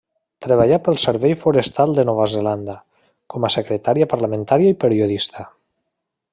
Treballà 0.43 0.77
pel 0.85 0.95
Servei 1.01 1.35
Forestal 1.43 1.93
de 1.99 2.05
Nova 2.11 2.25
Zelanda, 2.37 2.77
com 3.35 3.45
a 3.49 3.53
secretària 3.59 4.11
parlamentària 4.15 4.75
i 4.77 4.81
periodista. 4.85 5.49